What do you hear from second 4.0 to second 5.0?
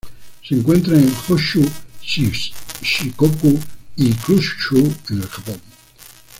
Kyushu,